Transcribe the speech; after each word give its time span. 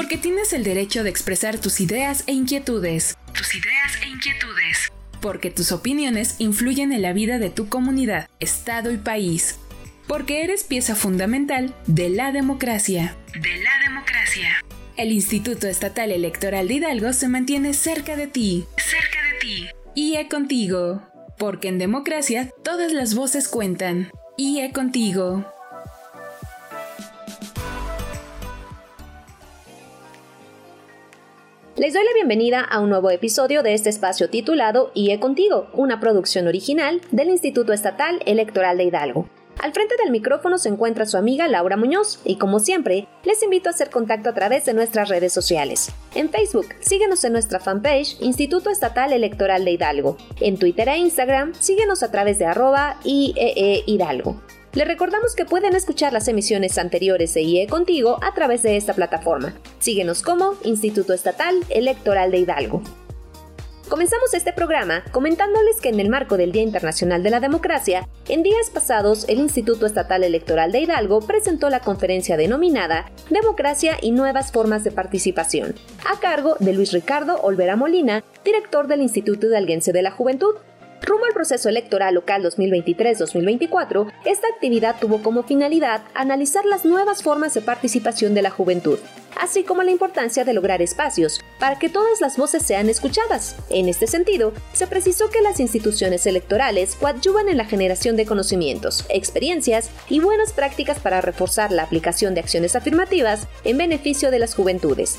porque 0.00 0.16
tienes 0.16 0.54
el 0.54 0.64
derecho 0.64 1.04
de 1.04 1.10
expresar 1.10 1.58
tus 1.58 1.78
ideas 1.78 2.24
e 2.26 2.32
inquietudes. 2.32 3.18
Tus 3.34 3.54
ideas 3.54 3.98
e 4.02 4.08
inquietudes. 4.08 4.90
Porque 5.20 5.50
tus 5.50 5.72
opiniones 5.72 6.36
influyen 6.38 6.94
en 6.94 7.02
la 7.02 7.12
vida 7.12 7.38
de 7.38 7.50
tu 7.50 7.68
comunidad, 7.68 8.26
estado 8.40 8.90
y 8.92 8.96
país. 8.96 9.58
Porque 10.08 10.42
eres 10.42 10.64
pieza 10.64 10.94
fundamental 10.94 11.74
de 11.86 12.08
la 12.08 12.32
democracia. 12.32 13.14
De 13.34 13.62
la 13.62 13.78
democracia. 13.84 14.64
El 14.96 15.12
Instituto 15.12 15.66
Estatal 15.66 16.12
Electoral 16.12 16.68
de 16.68 16.74
Hidalgo 16.76 17.12
se 17.12 17.28
mantiene 17.28 17.74
cerca 17.74 18.16
de 18.16 18.26
ti. 18.26 18.64
Cerca 18.78 19.22
de 19.22 19.38
ti. 19.38 19.68
IE 19.94 20.28
contigo. 20.30 21.02
Porque 21.36 21.68
en 21.68 21.76
democracia 21.76 22.48
todas 22.64 22.94
las 22.94 23.14
voces 23.14 23.48
cuentan. 23.48 24.10
IE 24.38 24.72
contigo. 24.72 25.44
Les 31.80 31.94
doy 31.94 32.04
la 32.04 32.12
bienvenida 32.12 32.60
a 32.60 32.78
un 32.80 32.90
nuevo 32.90 33.10
episodio 33.10 33.62
de 33.62 33.72
este 33.72 33.88
espacio 33.88 34.28
titulado 34.28 34.90
IE 34.92 35.18
Contigo, 35.18 35.70
una 35.72 35.98
producción 35.98 36.46
original 36.46 37.00
del 37.10 37.30
Instituto 37.30 37.72
Estatal 37.72 38.20
Electoral 38.26 38.76
de 38.76 38.84
Hidalgo. 38.84 39.30
Al 39.58 39.72
frente 39.72 39.94
del 39.96 40.10
micrófono 40.10 40.58
se 40.58 40.68
encuentra 40.68 41.06
su 41.06 41.16
amiga 41.16 41.48
Laura 41.48 41.78
Muñoz 41.78 42.20
y 42.22 42.36
como 42.36 42.58
siempre, 42.60 43.08
les 43.24 43.42
invito 43.42 43.70
a 43.70 43.72
hacer 43.72 43.88
contacto 43.88 44.28
a 44.28 44.34
través 44.34 44.66
de 44.66 44.74
nuestras 44.74 45.08
redes 45.08 45.32
sociales. 45.32 45.90
En 46.14 46.28
Facebook, 46.28 46.66
síguenos 46.80 47.24
en 47.24 47.32
nuestra 47.32 47.60
fanpage 47.60 48.20
Instituto 48.20 48.68
Estatal 48.68 49.14
Electoral 49.14 49.64
de 49.64 49.70
Hidalgo. 49.70 50.18
En 50.38 50.58
Twitter 50.58 50.86
e 50.90 50.98
Instagram, 50.98 51.54
síguenos 51.54 52.02
a 52.02 52.10
través 52.10 52.38
de 52.38 52.44
arroba 52.44 52.98
IEE 53.04 53.84
Hidalgo. 53.86 54.38
Les 54.72 54.86
recordamos 54.86 55.34
que 55.34 55.44
pueden 55.44 55.74
escuchar 55.74 56.12
las 56.12 56.28
emisiones 56.28 56.78
anteriores 56.78 57.34
de 57.34 57.42
IE 57.42 57.66
Contigo 57.66 58.18
a 58.22 58.34
través 58.34 58.62
de 58.62 58.76
esta 58.76 58.94
plataforma. 58.94 59.52
Síguenos 59.80 60.22
como 60.22 60.54
Instituto 60.62 61.12
Estatal 61.12 61.56
Electoral 61.70 62.30
de 62.30 62.38
Hidalgo. 62.38 62.80
Comenzamos 63.88 64.32
este 64.32 64.52
programa 64.52 65.02
comentándoles 65.10 65.80
que 65.80 65.88
en 65.88 65.98
el 65.98 66.08
marco 66.08 66.36
del 66.36 66.52
Día 66.52 66.62
Internacional 66.62 67.24
de 67.24 67.30
la 67.30 67.40
Democracia, 67.40 68.06
en 68.28 68.44
días 68.44 68.70
pasados 68.70 69.28
el 69.28 69.40
Instituto 69.40 69.86
Estatal 69.86 70.22
Electoral 70.22 70.70
de 70.70 70.82
Hidalgo 70.82 71.18
presentó 71.22 71.68
la 71.68 71.80
conferencia 71.80 72.36
denominada 72.36 73.10
Democracia 73.28 73.96
y 74.00 74.12
Nuevas 74.12 74.52
Formas 74.52 74.84
de 74.84 74.92
Participación, 74.92 75.74
a 76.08 76.20
cargo 76.20 76.54
de 76.60 76.72
Luis 76.72 76.92
Ricardo 76.92 77.40
Olvera 77.42 77.74
Molina, 77.74 78.22
director 78.44 78.86
del 78.86 79.02
Instituto 79.02 79.48
Hidalguense 79.48 79.92
de 79.92 80.02
la 80.02 80.12
Juventud, 80.12 80.54
Rumbo 81.10 81.26
al 81.26 81.32
proceso 81.32 81.68
electoral 81.68 82.14
local 82.14 82.44
2023-2024, 82.44 84.12
esta 84.24 84.46
actividad 84.46 84.94
tuvo 85.00 85.20
como 85.24 85.42
finalidad 85.42 86.02
analizar 86.14 86.64
las 86.64 86.84
nuevas 86.84 87.24
formas 87.24 87.52
de 87.52 87.62
participación 87.62 88.32
de 88.32 88.42
la 88.42 88.50
juventud, 88.50 88.96
así 89.36 89.64
como 89.64 89.82
la 89.82 89.90
importancia 89.90 90.44
de 90.44 90.52
lograr 90.52 90.82
espacios 90.82 91.40
para 91.58 91.80
que 91.80 91.88
todas 91.88 92.20
las 92.20 92.36
voces 92.36 92.62
sean 92.62 92.88
escuchadas. 92.88 93.56
En 93.70 93.88
este 93.88 94.06
sentido, 94.06 94.52
se 94.72 94.86
precisó 94.86 95.30
que 95.30 95.42
las 95.42 95.58
instituciones 95.58 96.26
electorales 96.26 96.94
coadyuvan 96.94 97.48
en 97.48 97.56
la 97.56 97.64
generación 97.64 98.14
de 98.14 98.24
conocimientos, 98.24 99.04
experiencias 99.08 99.90
y 100.08 100.20
buenas 100.20 100.52
prácticas 100.52 101.00
para 101.00 101.20
reforzar 101.20 101.72
la 101.72 101.82
aplicación 101.82 102.34
de 102.34 102.40
acciones 102.40 102.76
afirmativas 102.76 103.48
en 103.64 103.78
beneficio 103.78 104.30
de 104.30 104.38
las 104.38 104.54
juventudes. 104.54 105.18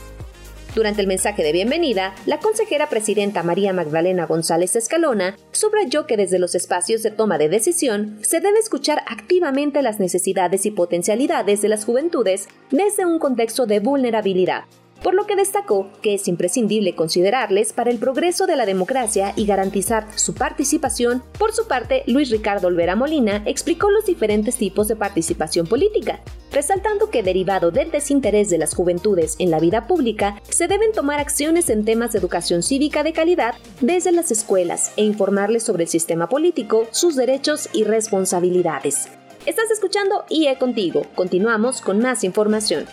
Durante 0.73 1.01
el 1.01 1.07
mensaje 1.07 1.43
de 1.43 1.51
bienvenida, 1.51 2.15
la 2.25 2.39
consejera 2.39 2.87
presidenta 2.87 3.43
María 3.43 3.73
Magdalena 3.73 4.25
González 4.25 4.77
Escalona 4.77 5.35
subrayó 5.51 6.07
que 6.07 6.15
desde 6.15 6.39
los 6.39 6.55
espacios 6.55 7.03
de 7.03 7.11
toma 7.11 7.37
de 7.37 7.49
decisión 7.49 8.19
se 8.21 8.39
debe 8.39 8.57
escuchar 8.57 9.03
activamente 9.05 9.81
las 9.81 9.99
necesidades 9.99 10.65
y 10.65 10.71
potencialidades 10.71 11.61
de 11.61 11.67
las 11.67 11.83
juventudes 11.83 12.47
desde 12.69 13.05
un 13.05 13.19
contexto 13.19 13.65
de 13.65 13.81
vulnerabilidad, 13.81 14.63
por 15.03 15.13
lo 15.13 15.25
que 15.25 15.35
destacó 15.35 15.89
que 16.01 16.15
es 16.15 16.27
imprescindible 16.27 16.95
considerarles 16.95 17.73
para 17.73 17.91
el 17.91 17.97
progreso 17.97 18.47
de 18.47 18.55
la 18.55 18.65
democracia 18.65 19.33
y 19.35 19.45
garantizar 19.45 20.07
su 20.15 20.33
participación. 20.33 21.23
Por 21.37 21.53
su 21.53 21.67
parte, 21.67 22.03
Luis 22.07 22.29
Ricardo 22.29 22.67
Olvera 22.67 22.95
Molina 22.95 23.43
explicó 23.45 23.89
los 23.89 24.05
diferentes 24.05 24.57
tipos 24.57 24.87
de 24.87 24.95
participación 24.95 25.67
política, 25.67 26.21
resaltando 26.51 27.09
que 27.09 27.23
derivado 27.23 27.71
del 27.71 27.91
desinterés 27.91 28.49
de 28.49 28.57
las 28.57 28.75
juventudes 28.75 29.35
en 29.39 29.51
la 29.51 29.59
vida 29.59 29.87
pública, 29.87 30.41
se 30.49 30.67
deben 30.67 30.91
tomar 30.91 31.19
acciones 31.19 31.69
en 31.69 31.85
temas 31.85 32.11
de 32.11 32.19
educación 32.19 32.63
cívica 32.63 33.03
de 33.03 33.13
calidad 33.13 33.55
desde 33.79 34.11
las 34.11 34.31
escuelas 34.31 34.93
e 34.97 35.03
informarles 35.03 35.63
sobre 35.63 35.83
el 35.83 35.89
sistema 35.89 36.29
político, 36.29 36.87
sus 36.91 37.15
derechos 37.15 37.69
y 37.73 37.83
responsabilidades. 37.83 39.07
Estás 39.45 39.71
escuchando 39.71 40.23
IE 40.29 40.55
Contigo. 40.59 41.01
Continuamos 41.15 41.81
con 41.81 41.99
más 41.99 42.23
información. 42.23 42.85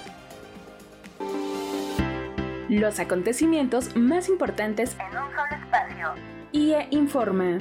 Los 2.69 3.01
acontecimientos 3.01 3.97
más 3.97 4.29
importantes 4.29 4.95
en 5.01 5.07
un 5.17 5.31
solo 5.31 5.47
espacio. 5.65 6.13
IE 6.53 6.87
Informa. 6.91 7.57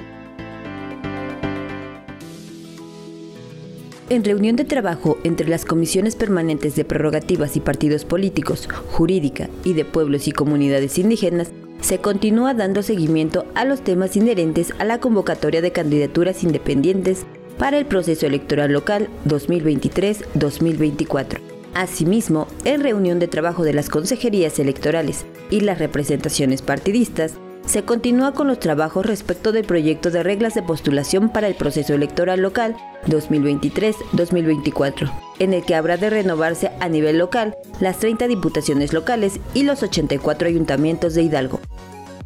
En 4.10 4.22
reunión 4.22 4.56
de 4.56 4.66
trabajo 4.66 5.16
entre 5.24 5.48
las 5.48 5.64
comisiones 5.64 6.14
permanentes 6.14 6.76
de 6.76 6.84
prerrogativas 6.84 7.56
y 7.56 7.60
partidos 7.60 8.04
políticos, 8.04 8.68
jurídica 8.90 9.48
y 9.64 9.72
de 9.72 9.86
pueblos 9.86 10.28
y 10.28 10.32
comunidades 10.32 10.98
indígenas, 10.98 11.52
se 11.80 12.00
continúa 12.00 12.52
dando 12.52 12.82
seguimiento 12.82 13.46
a 13.54 13.64
los 13.64 13.82
temas 13.82 14.14
inherentes 14.14 14.74
a 14.78 14.84
la 14.84 15.00
convocatoria 15.00 15.62
de 15.62 15.72
candidaturas 15.72 16.44
independientes 16.44 17.24
para 17.58 17.78
el 17.78 17.86
proceso 17.86 18.26
electoral 18.26 18.72
local 18.72 19.08
2023-2024 19.26 21.57
Asimismo, 21.78 22.48
en 22.64 22.82
reunión 22.82 23.20
de 23.20 23.28
trabajo 23.28 23.62
de 23.62 23.72
las 23.72 23.88
consejerías 23.88 24.58
electorales 24.58 25.24
y 25.48 25.60
las 25.60 25.78
representaciones 25.78 26.60
partidistas, 26.60 27.34
se 27.66 27.84
continúa 27.84 28.32
con 28.32 28.48
los 28.48 28.58
trabajos 28.58 29.06
respecto 29.06 29.52
del 29.52 29.64
proyecto 29.64 30.10
de 30.10 30.24
reglas 30.24 30.54
de 30.54 30.64
postulación 30.64 31.28
para 31.28 31.46
el 31.46 31.54
proceso 31.54 31.94
electoral 31.94 32.40
local 32.40 32.76
2023-2024, 33.06 35.08
en 35.38 35.54
el 35.54 35.64
que 35.64 35.76
habrá 35.76 35.96
de 35.96 36.10
renovarse 36.10 36.72
a 36.80 36.88
nivel 36.88 37.16
local 37.16 37.56
las 37.78 38.00
30 38.00 38.26
diputaciones 38.26 38.92
locales 38.92 39.38
y 39.54 39.62
los 39.62 39.84
84 39.84 40.48
ayuntamientos 40.48 41.14
de 41.14 41.22
Hidalgo. 41.22 41.60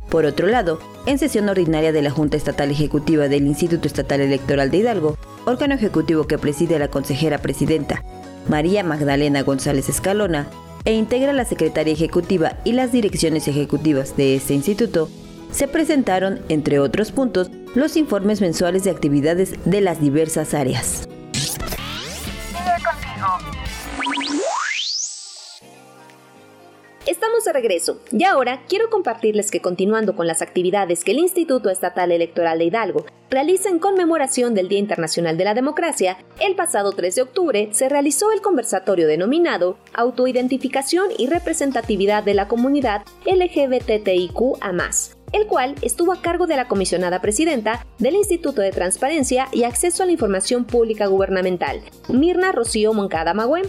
Por 0.09 0.25
otro 0.25 0.47
lado, 0.47 0.79
en 1.05 1.19
sesión 1.19 1.51
ordinaria 1.51 1.93
de 1.93 2.01
la 2.01 2.11
Junta 2.11 2.39
Estatal 2.39 2.71
Ejecutiva 2.71 3.29
del 3.29 3.47
Instituto 3.47 3.87
Estatal 3.87 4.23
Electoral 4.23 4.71
de 4.71 4.79
Hidalgo, 4.79 5.19
órgano 5.45 5.75
ejecutivo 5.75 6.27
que 6.27 6.39
preside 6.39 6.79
la 6.79 6.89
consejera 6.89 7.37
presidenta 7.37 8.03
María 8.49 8.83
Magdalena 8.85 9.43
González 9.43 9.89
Escalona, 9.89 10.49
e 10.85 10.95
integra 10.95 11.33
la 11.33 11.45
Secretaría 11.45 11.93
Ejecutiva 11.93 12.57
y 12.65 12.73
las 12.73 12.93
direcciones 12.93 13.47
ejecutivas 13.47 14.17
de 14.17 14.35
este 14.35 14.55
instituto, 14.55 15.09
se 15.53 15.69
presentaron, 15.69 16.41
entre 16.49 16.79
otros 16.79 17.13
puntos, 17.13 17.51
los 17.75 17.97
informes 17.97 18.41
mensuales 18.41 18.85
de 18.85 18.91
actividades 18.91 19.55
de 19.65 19.81
las 19.81 20.01
diversas 20.01 20.55
áreas. 20.55 21.09
Estamos 27.05 27.45
de 27.45 27.53
regreso 27.53 28.01
y 28.13 28.23
ahora 28.23 28.63
quiero 28.69 28.89
compartirles 28.89 29.51
que 29.51 29.61
continuando 29.61 30.15
con 30.15 30.29
las 30.29 30.41
actividades 30.41 31.03
que 31.03 31.11
el 31.11 31.19
Instituto 31.19 31.69
Estatal 31.69 32.13
Electoral 32.13 32.61
de 32.61 32.67
Hidalgo 32.67 33.07
realiza 33.29 33.71
en 33.71 33.81
conmemoración 33.81 34.55
del 34.55 34.69
Día 34.69 34.79
Internacional 34.79 35.37
de 35.37 35.45
la 35.45 35.55
Democracia, 35.55 36.19
el 36.39 36.55
pasado 36.55 36.93
3 36.93 37.13
de 37.17 37.23
octubre 37.23 37.69
se 37.73 37.89
realizó 37.89 38.31
el 38.31 38.41
conversatorio 38.41 39.09
denominado 39.09 39.79
Autoidentificación 39.95 41.09
y 41.19 41.27
representatividad 41.27 42.23
de 42.23 42.35
la 42.35 42.47
comunidad 42.47 43.03
LGBTIQ 43.27 44.61
el 45.33 45.47
cual 45.47 45.75
estuvo 45.83 46.13
a 46.13 46.21
cargo 46.21 46.47
de 46.47 46.57
la 46.57 46.69
comisionada 46.69 47.21
presidenta 47.21 47.85
del 47.99 48.15
Instituto 48.15 48.61
de 48.61 48.71
Transparencia 48.71 49.49
y 49.53 49.65
Acceso 49.65 50.03
a 50.03 50.07
la 50.07 50.13
Información 50.13 50.65
Pública 50.65 51.07
Gubernamental, 51.07 51.81
Mirna 52.09 52.53
Rocío 52.53 52.93
Moncada 52.93 53.35
Magüen 53.35 53.65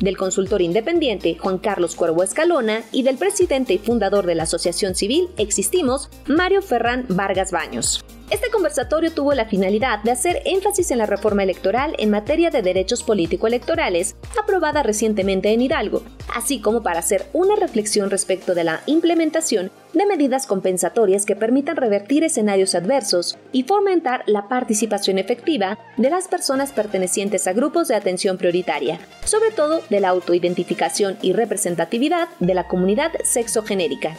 del 0.00 0.16
consultor 0.16 0.62
independiente 0.62 1.36
Juan 1.38 1.58
Carlos 1.58 1.94
Cuervo 1.94 2.22
Escalona 2.22 2.82
y 2.92 3.02
del 3.02 3.16
presidente 3.16 3.74
y 3.74 3.78
fundador 3.78 4.26
de 4.26 4.34
la 4.34 4.44
Asociación 4.44 4.94
Civil 4.94 5.28
Existimos, 5.36 6.08
Mario 6.26 6.62
Ferrán 6.62 7.06
Vargas 7.08 7.50
Baños. 7.50 8.05
Este 8.28 8.50
conversatorio 8.50 9.12
tuvo 9.12 9.34
la 9.34 9.44
finalidad 9.44 10.02
de 10.02 10.10
hacer 10.10 10.42
énfasis 10.46 10.90
en 10.90 10.98
la 10.98 11.06
reforma 11.06 11.44
electoral 11.44 11.94
en 11.98 12.10
materia 12.10 12.50
de 12.50 12.60
derechos 12.60 13.04
político-electorales 13.04 14.16
aprobada 14.40 14.82
recientemente 14.82 15.52
en 15.52 15.62
Hidalgo, 15.62 16.02
así 16.34 16.60
como 16.60 16.82
para 16.82 16.98
hacer 16.98 17.26
una 17.32 17.54
reflexión 17.54 18.10
respecto 18.10 18.56
de 18.56 18.64
la 18.64 18.80
implementación 18.86 19.70
de 19.92 20.06
medidas 20.06 20.46
compensatorias 20.48 21.24
que 21.24 21.36
permitan 21.36 21.76
revertir 21.76 22.24
escenarios 22.24 22.74
adversos 22.74 23.38
y 23.52 23.62
fomentar 23.62 24.24
la 24.26 24.48
participación 24.48 25.18
efectiva 25.18 25.78
de 25.96 26.10
las 26.10 26.26
personas 26.26 26.72
pertenecientes 26.72 27.46
a 27.46 27.52
grupos 27.52 27.86
de 27.86 27.94
atención 27.94 28.38
prioritaria, 28.38 28.98
sobre 29.24 29.52
todo 29.52 29.82
de 29.88 30.00
la 30.00 30.08
autoidentificación 30.08 31.16
y 31.22 31.32
representatividad 31.32 32.28
de 32.40 32.54
la 32.54 32.66
comunidad 32.66 33.12
sexogenérica. 33.22 34.16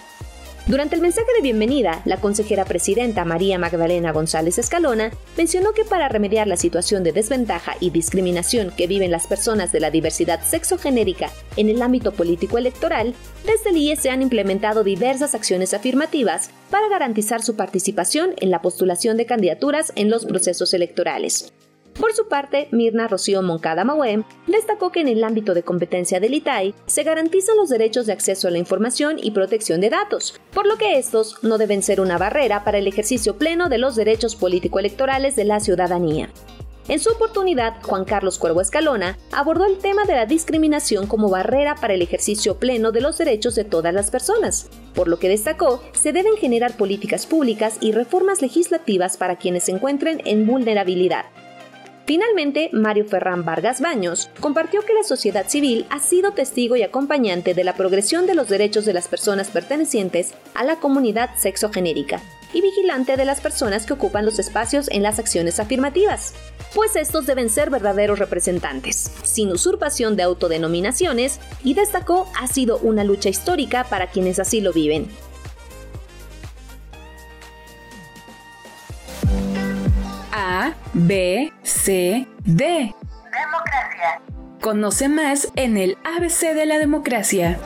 Durante 0.68 0.96
el 0.96 1.02
mensaje 1.02 1.28
de 1.34 1.42
bienvenida, 1.42 2.02
la 2.04 2.19
consejera 2.19 2.66
presidenta 2.66 3.24
María 3.24 3.58
Magdalena 3.58 4.12
González 4.12 4.58
Escalona 4.58 5.12
mencionó 5.38 5.72
que 5.72 5.86
para 5.86 6.10
remediar 6.10 6.46
la 6.46 6.58
situación 6.58 7.06
de 7.06 7.14
desventaja 7.14 7.78
y 7.80 7.90
discriminación 7.90 8.74
que 8.75 8.86
viven 8.86 9.10
las 9.10 9.28
personas 9.28 9.72
de 9.72 9.80
la 9.80 9.92
diversidad 9.92 10.44
sexogenérica 10.44 11.31
en 11.56 11.69
el 11.69 11.81
ámbito 11.81 12.12
político 12.12 12.58
electoral, 12.58 13.14
desde 13.46 13.69
el 13.69 13.78
IE 13.78 13.96
se 13.96 14.10
han 14.10 14.22
implementado 14.22 14.84
diversas 14.84 15.36
acciones 15.36 15.74
afirmativas 15.74 16.50
para 16.69 16.90
garantizar 16.90 17.42
su 17.42 17.56
participación 17.56 18.34
en 18.36 18.52
la 18.52 18.62
postulación 18.62 19.16
de 19.16 19.25
candidaturas 19.25 19.94
en 19.96 20.10
los 20.10 20.25
procesos 20.25 20.74
electorales. 20.74 21.54
Por 21.99 22.13
su 22.13 22.27
parte, 22.27 22.67
Mirna 22.71 23.07
Rocío 23.07 23.41
Moncada 23.41 23.83
Mauem 23.83 24.23
destacó 24.45 24.91
que 24.91 25.01
en 25.01 25.07
el 25.07 25.23
ámbito 25.23 25.55
de 25.55 25.63
competencia 25.63 26.19
del 26.19 26.35
ITAI 26.35 26.75
se 26.85 27.01
garantizan 27.01 27.57
los 27.57 27.69
derechos 27.69 28.05
de 28.05 28.13
acceso 28.13 28.47
a 28.47 28.51
la 28.51 28.59
información 28.59 29.17
y 29.19 29.31
protección 29.31 29.81
de 29.81 29.89
datos, 29.89 30.39
por 30.53 30.67
lo 30.67 30.77
que 30.77 30.99
estos 30.99 31.44
no 31.44 31.57
deben 31.57 31.81
ser 31.81 31.99
una 31.99 32.19
barrera 32.19 32.63
para 32.63 32.77
el 32.77 32.85
ejercicio 32.85 33.38
pleno 33.38 33.67
de 33.67 33.79
los 33.79 33.95
derechos 33.95 34.35
político-electorales 34.35 35.35
de 35.35 35.45
la 35.45 35.59
ciudadanía. 35.59 36.29
En 36.88 36.99
su 36.99 37.09
oportunidad, 37.09 37.81
Juan 37.81 38.05
Carlos 38.05 38.38
Cuervo 38.38 38.61
Escalona 38.61 39.17
abordó 39.31 39.65
el 39.65 39.79
tema 39.79 40.05
de 40.05 40.15
la 40.15 40.25
discriminación 40.25 41.07
como 41.07 41.29
barrera 41.29 41.75
para 41.75 41.95
el 41.95 42.01
ejercicio 42.01 42.59
pleno 42.59 42.91
de 42.91 43.01
los 43.01 43.17
derechos 43.17 43.55
de 43.55 43.65
todas 43.65 43.94
las 43.94 44.11
personas, 44.11 44.69
por 44.94 45.07
lo 45.07 45.17
que 45.19 45.29
destacó 45.29 45.81
se 45.94 46.13
deben 46.13 46.38
generar 46.38 46.77
políticas 46.77 47.25
públicas 47.25 47.77
y 47.81 47.91
reformas 47.91 48.41
legislativas 48.41 49.17
para 49.17 49.35
quienes 49.38 49.63
se 49.63 49.71
encuentren 49.71 50.21
en 50.23 50.47
vulnerabilidad, 50.47 51.25
Finalmente, 52.07 52.69
Mario 52.71 53.04
Ferrán 53.04 53.44
Vargas 53.44 53.81
Baños 53.81 54.30
compartió 54.39 54.80
que 54.81 54.94
la 54.94 55.04
sociedad 55.04 55.50
civil 55.50 55.86
ha 55.89 56.00
sido 56.00 56.31
testigo 56.31 56.77
y 56.77 56.83
acompañante 56.83 57.54
de 57.54 57.65
la 57.65 57.75
progresión 57.75 58.25
de 58.25 58.33
los 58.33 58.48
derechos 58.48 58.86
de 58.86 58.94
las 58.94 59.09
personas 59.09 59.50
pertenecientes 59.50 60.33
a 60.56 60.63
la 60.63 60.77
comunidad 60.77 61.31
sexogenérica 61.38 62.21
y 62.54 62.62
vigilante 62.62 63.18
de 63.18 63.25
las 63.25 63.42
personas 63.42 63.86
que 63.86 63.92
ocupan 63.92 64.24
los 64.24 64.39
espacios 64.39 64.89
en 64.89 65.04
las 65.04 65.19
acciones 65.19 65.59
afirmativas, 65.59 66.33
pues 66.74 66.95
estos 66.95 67.25
deben 67.25 67.50
ser 67.50 67.69
verdaderos 67.69 68.19
representantes, 68.19 69.12
sin 69.24 69.51
usurpación 69.51 70.15
de 70.15 70.24
autodenominaciones, 70.24 71.42
y 71.62 71.74
destacó 71.74 72.31
ha 72.39 72.48
sido 72.48 72.77
una 72.77 73.04
lucha 73.04 73.27
histórica 73.27 73.83
para 73.83 74.07
quienes 74.07 74.39
así 74.39 74.62
lo 74.62 74.71
viven, 74.71 75.09
A, 80.31 80.75
B, 80.94 81.51
Democracia. 81.88 82.28
Conoce 84.60 85.07
más 85.07 85.48
en 85.56 85.78
el 85.78 85.98
ABC 86.04 86.54
de 86.54 86.66
la 86.66 86.80
democracia. 86.80 87.57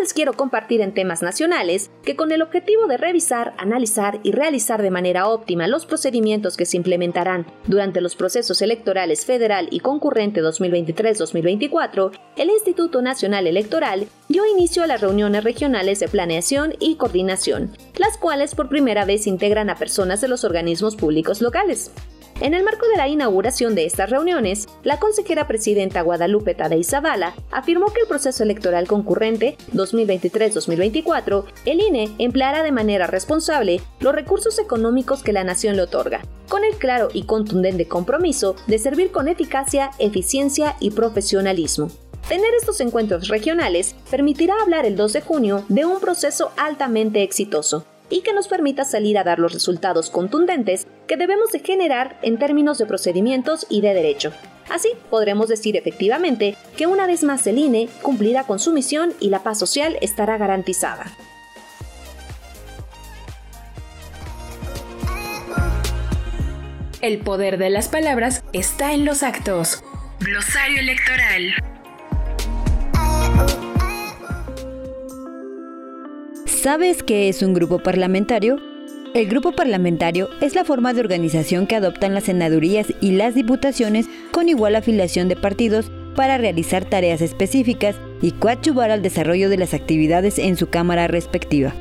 les 0.03 0.13
quiero 0.13 0.33
compartir 0.33 0.81
en 0.81 0.95
temas 0.95 1.23
nacionales 1.23 1.93
que 2.03 2.17
con 2.17 2.33
el 2.33 2.43
objetivo 2.43 2.89
de 2.89 2.97
revisar, 2.97 3.55
analizar 3.57 4.19
y 4.25 4.33
realizar 4.33 4.83
de 4.83 4.91
manera 4.91 5.29
óptima 5.29 5.69
los 5.69 5.87
procedimientos 5.87 6.57
que 6.57 6.67
se 6.67 6.77
implementarán 6.77 7.47
durante 7.69 8.01
los 8.01 8.17
procesos 8.17 8.63
electorales 8.63 9.25
federal 9.25 9.69
y 9.71 9.79
concurrente 9.79 10.43
2023-2024, 10.43 12.11
el 12.37 12.51
Instituto 12.51 13.01
Nacional 13.01 13.47
Electoral 13.47 14.09
dio 14.29 14.45
inicio 14.45 14.83
a 14.83 14.89
las 14.89 15.01
reuniones 15.01 15.45
regionales 15.45 16.01
de 16.01 16.09
planeación 16.09 16.75
y 16.81 16.97
coordinación, 16.97 17.71
las 17.97 18.19
cuales 18.19 18.57
por 18.57 18.69
primera 18.69 19.05
vez 19.05 19.29
integran 19.29 19.71
a 19.71 19.77
personas 19.77 20.21
de 20.21 20.27
los 20.27 20.43
organismos 20.43 20.97
públicos 20.97 21.41
locales. 21.41 21.93
En 22.43 22.55
el 22.55 22.65
marco 22.65 22.89
de 22.89 22.97
la 22.97 23.07
inauguración 23.07 23.77
de 23.77 23.85
estas 23.85 24.11
reuniones, 24.11 24.67
la 24.83 24.99
consejera 24.99 25.47
presidenta 25.47 26.03
Guadalupe 26.03 26.57
Tadei 26.57 26.83
Zavala 26.83 27.37
afirmó 27.53 27.93
que 27.93 28.01
el 28.01 28.09
proceso 28.09 28.43
electoral 28.43 28.89
concurrente 28.89 29.57
2023-2024, 29.75 31.45
el 31.67 31.81
INE 31.81 32.11
empleará 32.19 32.65
de 32.65 32.73
manera 32.73 33.07
responsable 33.07 33.81
los 34.01 34.13
recursos 34.13 34.59
económicos 34.59 35.23
que 35.23 35.33
la 35.33 35.45
nación 35.45 35.77
le 35.77 35.83
otorga, 35.83 36.23
con 36.49 36.65
el 36.65 36.75
claro 36.75 37.11
y 37.13 37.27
contundente 37.27 37.87
compromiso 37.87 38.57
de 38.67 38.81
servir 38.81 39.13
con 39.13 39.29
eficacia, 39.29 39.93
eficiencia 40.01 40.75
y 40.81 40.91
profesionalismo. 40.91 41.93
Tener 42.29 42.55
estos 42.55 42.81
encuentros 42.81 43.29
regionales 43.29 43.95
permitirá 44.11 44.55
hablar 44.61 44.85
el 44.85 44.97
2 44.97 45.13
de 45.13 45.21
junio 45.21 45.65
de 45.69 45.85
un 45.85 46.01
proceso 46.01 46.51
altamente 46.57 47.23
exitoso, 47.23 47.85
y 48.13 48.21
que 48.21 48.35
nos 48.35 48.47
permita 48.47 48.85
salir 48.85 49.17
a 49.17 49.25
dar 49.25 49.39
los 49.39 49.55
resultados 49.55 50.11
contundentes 50.11 50.87
que 51.09 51.17
debemos 51.17 51.51
de 51.51 51.61
generar 51.61 52.19
en 52.23 52.39
términos 52.39 52.77
de 52.77 52.85
procedimientos 52.85 53.67
y 53.71 53.81
de 53.81 53.95
derecho. 53.95 54.33
Así 54.69 54.91
podremos 55.11 55.49
decir 55.49 55.77
efectivamente 55.77 56.57
que 56.77 56.87
una 56.87 57.07
vez 57.07 57.25
más 57.25 57.47
el 57.47 57.59
INE 57.59 57.89
cumplirá 58.03 58.45
con 58.45 58.59
su 58.59 58.73
misión 58.73 59.15
y 59.19 59.31
la 59.31 59.43
paz 59.43 59.59
social 59.59 59.97
estará 60.03 60.37
garantizada. 60.37 61.07
El 67.01 67.19
poder 67.19 67.59
de 67.59 67.71
las 67.71 67.89
palabras 67.89 68.45
está 68.53 68.93
en 68.93 69.05
los 69.05 69.23
actos. 69.23 69.83
Glosario 70.21 70.81
electoral. 70.81 71.72
¿Sabes 76.63 77.03
qué 77.03 77.29
es 77.29 77.43
un 77.43 77.55
grupo 77.55 77.81
parlamentario? 77.81 78.57
El 79.15 79.27
grupo 79.27 79.51
parlamentario 79.51 80.29
es 80.41 80.55
la 80.55 80.65
forma 80.65 80.95
de 80.95 81.01
organización 81.01 81.67
que 81.67 81.75
adoptan 81.75 82.15
las 82.15 82.23
senadurías 82.23 82.87
y 83.01 83.11
las 83.11 83.35
diputaciones 83.35 84.07
con 84.31 84.49
igual 84.49 84.77
afiliación 84.77 85.27
de 85.27 85.35
partidos 85.35 85.91
para 86.15 86.39
realizar 86.39 86.85
tareas 86.85 87.21
específicas 87.21 87.97
y 88.21 88.31
coadyuvar 88.31 88.93
al 88.93 89.03
desarrollo 89.03 89.51
de 89.51 89.57
las 89.57 89.75
actividades 89.75 90.39
en 90.39 90.57
su 90.57 90.69
cámara 90.69 91.09
respectiva. 91.09 91.75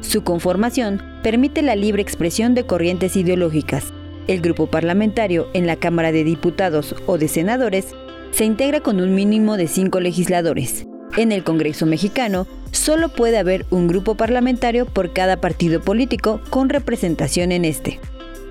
Su 0.00 0.24
conformación 0.24 1.00
permite 1.22 1.62
la 1.62 1.76
libre 1.76 2.02
expresión 2.02 2.56
de 2.56 2.66
corrientes 2.66 3.14
ideológicas. 3.14 3.92
El 4.26 4.40
grupo 4.40 4.66
parlamentario 4.66 5.46
en 5.54 5.68
la 5.68 5.76
Cámara 5.76 6.10
de 6.10 6.24
Diputados 6.24 6.96
o 7.06 7.18
de 7.18 7.28
Senadores 7.28 7.94
se 8.32 8.44
integra 8.44 8.80
con 8.80 9.00
un 9.00 9.14
mínimo 9.14 9.56
de 9.56 9.68
cinco 9.68 10.00
legisladores. 10.00 10.87
En 11.18 11.32
el 11.32 11.42
Congreso 11.42 11.84
mexicano 11.84 12.46
solo 12.70 13.08
puede 13.08 13.38
haber 13.38 13.66
un 13.70 13.88
grupo 13.88 14.14
parlamentario 14.14 14.86
por 14.86 15.12
cada 15.12 15.40
partido 15.40 15.80
político 15.80 16.40
con 16.48 16.68
representación 16.68 17.50
en 17.50 17.64
este. 17.64 17.98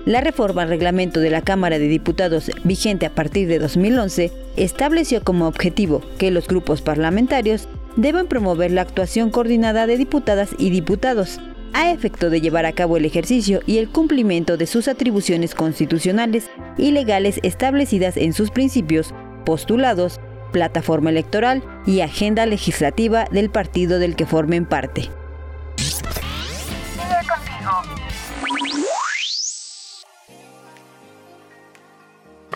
La 0.04 0.20
reforma 0.20 0.64
al 0.64 0.68
reglamento 0.68 1.18
de 1.20 1.30
la 1.30 1.40
Cámara 1.40 1.78
de 1.78 1.88
Diputados 1.88 2.50
vigente 2.64 3.06
a 3.06 3.14
partir 3.14 3.48
de 3.48 3.58
2011 3.58 4.30
estableció 4.56 5.24
como 5.24 5.46
objetivo 5.46 6.02
que 6.18 6.30
los 6.30 6.46
grupos 6.46 6.82
parlamentarios 6.82 7.70
deben 7.96 8.26
promover 8.26 8.70
la 8.70 8.82
actuación 8.82 9.30
coordinada 9.30 9.86
de 9.86 9.96
diputadas 9.96 10.50
y 10.58 10.68
diputados, 10.68 11.40
a 11.72 11.90
efecto 11.90 12.28
de 12.28 12.42
llevar 12.42 12.66
a 12.66 12.72
cabo 12.72 12.98
el 12.98 13.06
ejercicio 13.06 13.62
y 13.64 13.78
el 13.78 13.88
cumplimiento 13.88 14.58
de 14.58 14.66
sus 14.66 14.88
atribuciones 14.88 15.54
constitucionales 15.54 16.50
y 16.76 16.90
legales 16.90 17.40
establecidas 17.42 18.18
en 18.18 18.34
sus 18.34 18.50
principios, 18.50 19.14
postulados, 19.46 20.20
plataforma 20.50 21.10
electoral 21.10 21.62
y 21.86 22.00
agenda 22.00 22.46
legislativa 22.46 23.26
del 23.30 23.50
partido 23.50 23.98
del 23.98 24.16
que 24.16 24.26
formen 24.26 24.66
parte. 24.66 25.10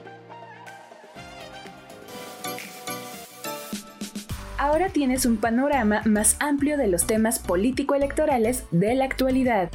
Ahora 4.58 4.90
tienes 4.90 5.24
un 5.24 5.38
panorama 5.38 6.02
más 6.04 6.36
amplio 6.40 6.76
de 6.76 6.88
los 6.88 7.06
temas 7.06 7.38
político-electorales 7.38 8.64
de 8.70 8.94
la 8.96 9.06
actualidad. 9.06 9.70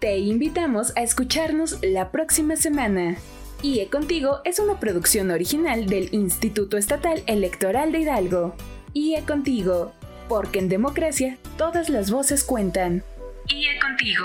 Te 0.00 0.16
invitamos 0.16 0.96
a 0.96 1.02
escucharnos 1.02 1.76
la 1.82 2.10
próxima 2.10 2.56
semana. 2.56 3.18
IE 3.60 3.86
Contigo 3.88 4.40
es 4.46 4.58
una 4.58 4.80
producción 4.80 5.30
original 5.30 5.84
del 5.84 6.08
Instituto 6.14 6.78
Estatal 6.78 7.22
Electoral 7.26 7.92
de 7.92 7.98
Hidalgo. 7.98 8.54
IE 8.94 9.22
Contigo, 9.26 9.92
porque 10.26 10.58
en 10.58 10.70
democracia 10.70 11.36
todas 11.58 11.90
las 11.90 12.10
voces 12.10 12.44
cuentan. 12.44 13.04
IE 13.48 13.78
Contigo. 13.78 14.24